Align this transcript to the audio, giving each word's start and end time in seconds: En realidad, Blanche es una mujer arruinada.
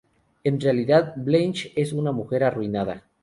En 0.43 0.59
realidad, 0.59 1.13
Blanche 1.15 1.73
es 1.75 1.93
una 1.93 2.11
mujer 2.11 2.43
arruinada. 2.43 3.07